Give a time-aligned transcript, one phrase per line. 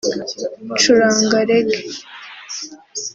[0.73, 1.77] ncuranga Reggae